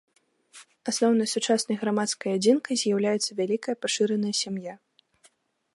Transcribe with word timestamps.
Асноўнай 0.91 1.29
сучаснай 1.35 1.77
грамадскай 1.83 2.29
адзінкай 2.39 2.75
з'яўляецца 2.85 3.29
вялікая 3.43 3.75
пашыраная 3.85 4.35
сям'я. 4.43 4.73